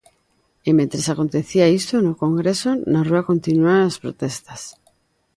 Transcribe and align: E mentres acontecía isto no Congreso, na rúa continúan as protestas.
E 0.67 0.69
mentres 0.77 1.05
acontecía 1.13 1.71
isto 1.79 1.95
no 2.05 2.13
Congreso, 2.23 2.71
na 2.91 3.01
rúa 3.09 3.27
continúan 3.31 3.79
as 3.89 3.99
protestas. 4.03 4.61